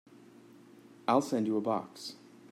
I'll 1.07 1.21
send 1.21 1.45
you 1.45 1.57
a 1.57 1.61
box. 1.61 2.15